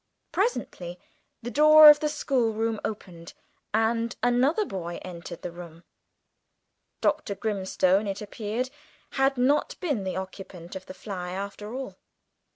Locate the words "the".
1.43-1.51, 1.99-2.09, 5.43-5.51, 10.03-10.15, 10.87-10.95